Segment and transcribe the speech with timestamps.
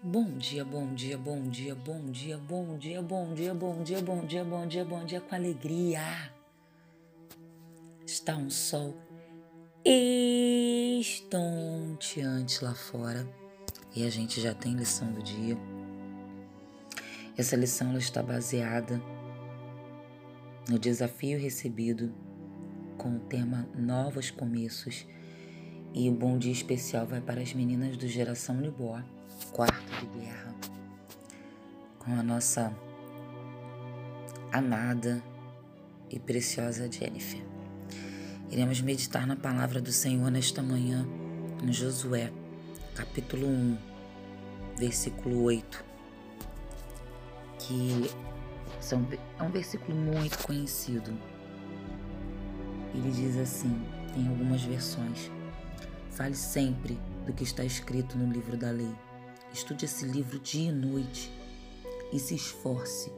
[0.00, 4.24] Bom dia, bom dia, bom dia, bom dia, bom dia, bom dia, bom dia, bom
[4.24, 6.32] dia, bom dia, bom dia com alegria.
[8.06, 8.94] Está um sol
[10.94, 13.28] estonteante lá fora
[13.92, 15.58] e a gente já tem lição do dia.
[17.36, 19.02] Essa lição ela está baseada
[20.68, 22.14] no desafio recebido
[22.96, 25.04] com o tema Novos Começos
[25.92, 29.02] e o bom dia especial vai para as meninas do Geração Libó
[29.46, 30.54] quarto de guerra
[31.98, 32.72] com a nossa
[34.52, 35.22] amada
[36.10, 37.42] e preciosa Jennifer.
[38.50, 41.06] Iremos meditar na palavra do Senhor nesta manhã,
[41.62, 42.32] em Josué,
[42.94, 43.78] capítulo 1,
[44.78, 45.84] versículo 8,
[47.58, 48.10] que
[49.38, 51.12] é um versículo muito conhecido.
[52.94, 53.86] Ele diz assim,
[54.16, 55.30] em algumas versões:
[56.10, 58.94] Fale sempre do que está escrito no livro da lei
[59.58, 61.32] Estude esse livro dia e noite
[62.12, 63.12] e se esforce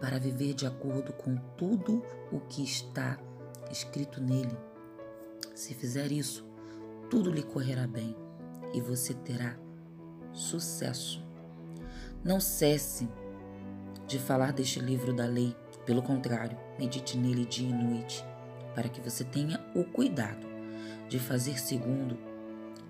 [0.00, 3.18] para viver de acordo com tudo o que está
[3.72, 4.56] escrito nele.
[5.52, 6.46] Se fizer isso,
[7.10, 8.16] tudo lhe correrá bem
[8.72, 9.58] e você terá
[10.32, 11.26] sucesso.
[12.22, 13.08] Não cesse
[14.06, 18.24] de falar deste livro da lei, pelo contrário, medite nele dia e noite,
[18.76, 20.46] para que você tenha o cuidado
[21.08, 22.16] de fazer segundo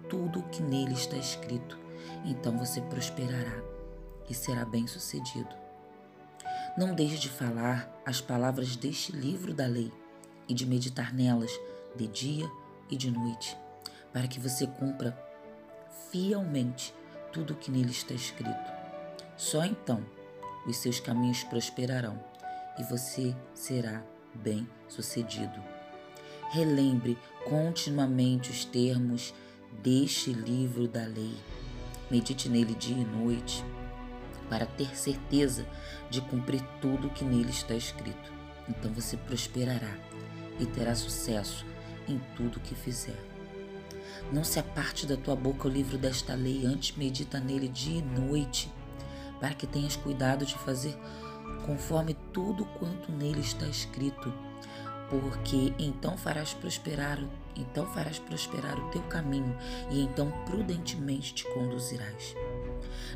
[0.07, 1.81] tudo o que nele está escrito
[2.25, 3.63] então você prosperará
[4.29, 5.55] e será bem-sucedido.
[6.77, 9.93] Não deixe de falar as palavras deste livro da lei
[10.49, 11.51] e de meditar nelas
[11.97, 12.51] de dia
[12.89, 13.57] e de noite,
[14.13, 15.19] para que você cumpra
[16.11, 16.95] fielmente
[17.33, 18.73] tudo o que nele está escrito.
[19.37, 20.05] Só então
[20.67, 22.23] os seus caminhos prosperarão
[22.79, 24.03] e você será
[24.35, 25.61] bem-sucedido.
[26.51, 29.35] Relembre continuamente os termos
[29.83, 31.35] deste livro da lei
[32.11, 33.65] Medite nele dia e noite,
[34.49, 35.67] para ter certeza
[36.11, 38.33] de cumprir tudo o que nele está escrito.
[38.69, 39.97] Então você prosperará
[40.59, 41.65] e terá sucesso
[42.09, 43.17] em tudo o que fizer.
[44.33, 48.03] Não se aparte da tua boca o livro desta lei, antes medita nele dia e
[48.03, 48.73] noite,
[49.41, 50.97] para que tenhas cuidado de fazer
[51.65, 54.33] conforme tudo quanto nele está escrito,
[55.11, 57.19] porque então farás prosperar
[57.57, 59.57] então farás prosperar o teu caminho
[59.91, 62.35] e então prudentemente te conduzirás.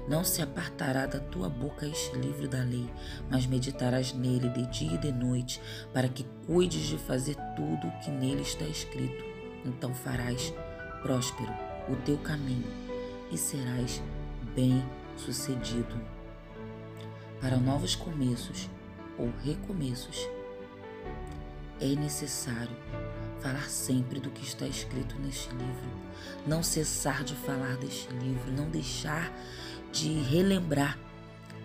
[0.08, 2.88] Não se apartará da tua boca este livro da lei,
[3.30, 5.60] mas meditarás nele de dia e de noite,
[5.92, 9.24] para que cuides de fazer tudo o que nele está escrito.
[9.64, 10.52] Então farás
[11.02, 11.52] próspero
[11.88, 12.70] o teu caminho
[13.30, 14.02] e serás
[14.54, 16.00] bem-sucedido.
[17.40, 18.68] Para novos começos
[19.18, 20.28] ou recomeços,
[21.80, 22.76] é necessário
[23.40, 25.90] falar sempre do que está escrito neste livro,
[26.46, 29.32] não cessar de falar deste livro, não deixar
[29.92, 30.98] de relembrar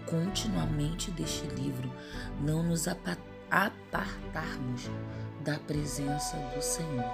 [0.05, 1.91] continuamente deste livro,
[2.41, 4.89] não nos apartarmos
[5.41, 7.09] da presença do Senhor.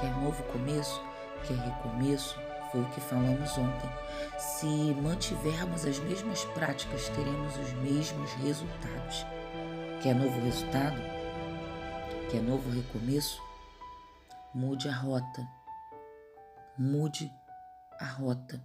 [0.00, 1.00] Quer novo começo?
[1.46, 2.36] Quer recomeço?
[2.72, 3.90] Foi o que falamos ontem.
[4.38, 9.24] Se mantivermos as mesmas práticas, teremos os mesmos resultados.
[10.02, 11.17] Quer novo resultado?
[12.30, 13.40] Quer novo recomeço?
[14.54, 15.48] Mude a rota.
[16.76, 17.32] Mude
[17.98, 18.62] a rota.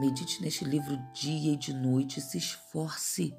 [0.00, 3.36] Medite neste livro dia e de noite, se esforce.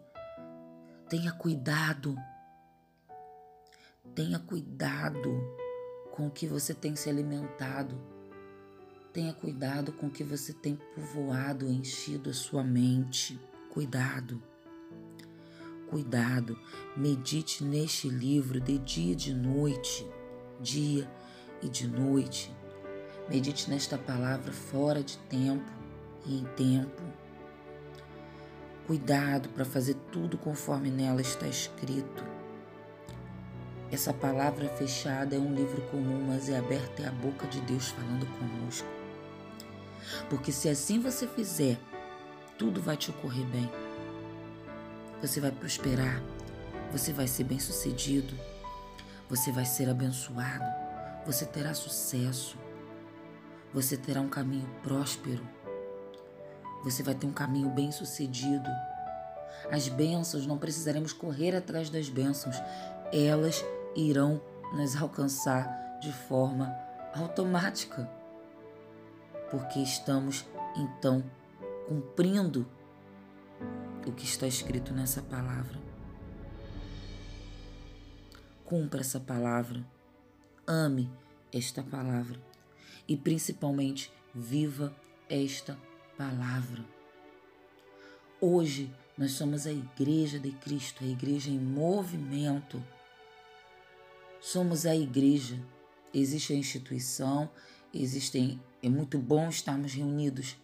[1.09, 2.15] Tenha cuidado.
[4.13, 5.31] Tenha cuidado
[6.11, 7.99] com o que você tem se alimentado.
[9.11, 13.39] Tenha cuidado com o que você tem povoado, enchido a sua mente.
[13.73, 14.43] Cuidado.
[15.89, 16.55] Cuidado.
[16.95, 20.07] Medite neste livro de dia e de noite.
[20.61, 21.09] Dia
[21.63, 22.55] e de noite.
[23.27, 25.71] Medite nesta palavra fora de tempo
[26.27, 27.01] e em tempo.
[28.85, 32.23] Cuidado para fazer tudo conforme nela está escrito.
[33.91, 37.87] Essa palavra fechada é um livro comum, mas é aberta é a boca de Deus
[37.87, 38.87] falando conosco.
[40.29, 41.79] Porque se assim você fizer,
[42.59, 43.88] tudo vai te ocorrer bem.
[45.21, 46.21] Você vai prosperar,
[46.91, 48.33] você vai ser bem-sucedido,
[49.29, 50.79] você vai ser abençoado
[51.29, 52.57] você terá sucesso.
[53.71, 55.47] Você terá um caminho próspero.
[56.83, 58.67] Você vai ter um caminho bem-sucedido.
[59.71, 62.55] As bênçãos, não precisaremos correr atrás das bênçãos,
[63.13, 63.63] elas
[63.95, 64.41] irão
[64.73, 66.75] nos alcançar de forma
[67.13, 68.09] automática,
[69.51, 70.45] porque estamos
[70.75, 71.23] então
[71.87, 72.65] cumprindo
[74.05, 75.79] o que está escrito nessa palavra.
[78.65, 79.85] Cumpra essa palavra.
[80.65, 81.09] Ame
[81.51, 82.39] esta palavra
[83.07, 84.95] e principalmente viva
[85.27, 85.77] esta
[86.15, 86.85] palavra.
[88.39, 92.81] Hoje nós somos a igreja de Cristo, a igreja em movimento.
[94.39, 95.59] Somos a igreja.
[96.13, 97.49] Existe a instituição,
[97.93, 98.61] existem.
[98.81, 100.55] É muito bom estarmos reunidos,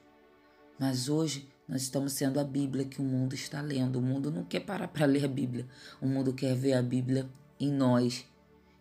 [0.80, 3.98] mas hoje nós estamos sendo a Bíblia que o mundo está lendo.
[3.98, 5.68] O mundo não quer parar para ler a Bíblia.
[6.00, 7.30] O mundo quer ver a Bíblia
[7.60, 8.26] em nós,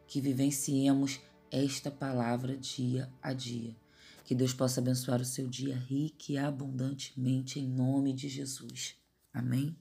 [0.06, 1.20] que vivenciemos
[1.50, 3.75] esta palavra dia a dia.
[4.25, 8.96] Que Deus possa abençoar o seu dia rico e abundantemente em nome de Jesus.
[9.32, 9.76] Amém?